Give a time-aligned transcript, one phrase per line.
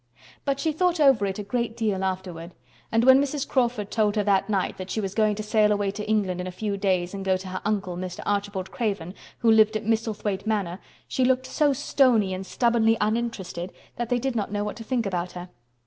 [0.45, 2.55] But she thought over it a great deal afterward;
[2.91, 3.47] and when Mrs.
[3.47, 6.47] Crawford told her that night that she was going to sail away to England in
[6.47, 8.21] a few days and go to her uncle, Mr.
[8.25, 14.09] Archibald Craven, who lived at Misselthwaite Manor, she looked so stony and stubbornly uninterested that
[14.09, 15.49] they did not know what to think about her.